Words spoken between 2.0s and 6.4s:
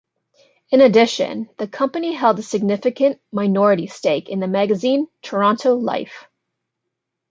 held a significant minority stake in the magazine "Toronto Life".